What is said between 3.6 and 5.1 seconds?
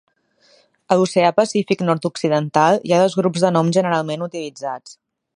generalment utilitzats.